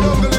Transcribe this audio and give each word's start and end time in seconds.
Is 0.00 0.37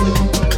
with 0.00 0.57